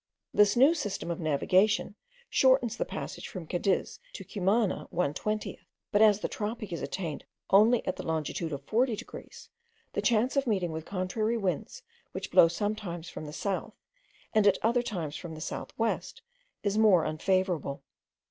[0.33, 1.93] This new system of navigation
[2.27, 5.59] shortens the passage from Cadiz to Cumana one twentieth;
[5.91, 9.49] but as the tropic is attained only at the longitude of forty degrees,
[9.93, 11.83] the chance of meeting with contrary winds,
[12.13, 13.75] which blow sometimes from the south,
[14.33, 16.23] and at other times from the south west,
[16.63, 17.83] is more unfavourable.